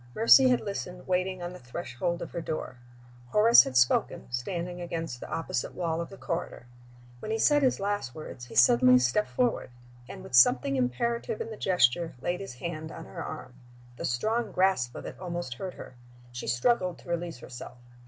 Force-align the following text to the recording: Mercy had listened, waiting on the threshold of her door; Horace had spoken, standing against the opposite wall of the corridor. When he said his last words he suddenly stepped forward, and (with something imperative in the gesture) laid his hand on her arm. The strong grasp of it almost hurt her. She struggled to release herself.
Mercy 0.15 0.49
had 0.49 0.61
listened, 0.61 1.05
waiting 1.07 1.43
on 1.43 1.53
the 1.53 1.59
threshold 1.59 2.23
of 2.23 2.31
her 2.31 2.41
door; 2.41 2.77
Horace 3.27 3.65
had 3.65 3.77
spoken, 3.77 4.25
standing 4.31 4.81
against 4.81 5.19
the 5.19 5.29
opposite 5.29 5.75
wall 5.75 6.01
of 6.01 6.09
the 6.09 6.17
corridor. 6.17 6.65
When 7.19 7.29
he 7.29 7.37
said 7.37 7.61
his 7.61 7.79
last 7.79 8.15
words 8.15 8.45
he 8.45 8.55
suddenly 8.55 8.97
stepped 8.97 9.29
forward, 9.29 9.69
and 10.09 10.23
(with 10.23 10.33
something 10.33 10.75
imperative 10.75 11.39
in 11.39 11.51
the 11.51 11.55
gesture) 11.55 12.15
laid 12.19 12.39
his 12.39 12.55
hand 12.55 12.91
on 12.91 13.05
her 13.05 13.23
arm. 13.23 13.53
The 13.97 14.05
strong 14.05 14.51
grasp 14.51 14.95
of 14.95 15.05
it 15.05 15.19
almost 15.19 15.53
hurt 15.53 15.75
her. 15.75 15.93
She 16.31 16.47
struggled 16.47 16.97
to 16.97 17.09
release 17.09 17.37
herself. 17.37 17.77